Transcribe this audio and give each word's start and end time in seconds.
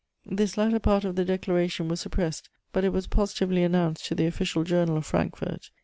This 0.25 0.57
latter 0.57 0.79
part 0.79 1.03
of 1.05 1.15
the 1.15 1.23
declaration 1.23 1.87
was 1.87 2.01
suppressed, 2.01 2.49
but 2.73 2.83
it 2.83 2.89
was 2.91 3.05
positively 3.05 3.61
announced 3.63 4.09
in 4.11 4.17
the 4.17 4.25
official 4.25 4.63
journal 4.63 4.97
of 4.97 5.05
Frankfort. 5.05 5.69